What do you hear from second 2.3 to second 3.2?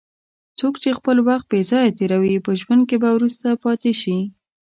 په ژوند کې به